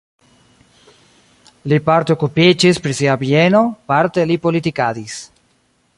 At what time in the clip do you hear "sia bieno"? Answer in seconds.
3.01-3.63